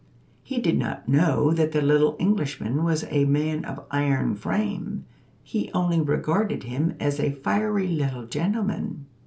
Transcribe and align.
He 0.41 0.57
did 0.59 0.79
not 0.79 1.07
know 1.07 1.51
that 1.51 1.73
the 1.73 1.81
little 1.83 2.15
Englishman 2.17 2.83
was 2.83 3.05
a 3.11 3.25
man 3.25 3.63
of 3.63 3.85
iron 3.91 4.33
frame; 4.33 5.05
he 5.43 5.71
only 5.73 6.01
regarded 6.01 6.63
him 6.63 6.95
as 6.99 7.19
a 7.19 7.29
fiery 7.33 7.87
little 7.89 8.25
gentleman. 8.25 9.05